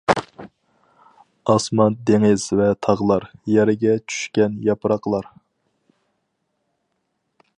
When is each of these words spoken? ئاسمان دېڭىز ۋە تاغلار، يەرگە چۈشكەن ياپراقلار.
ئاسمان 1.53 1.97
دېڭىز 2.09 2.45
ۋە 2.61 2.69
تاغلار، 2.87 3.27
يەرگە 3.57 3.93
چۈشكەن 4.13 4.57
ياپراقلار. 4.71 5.31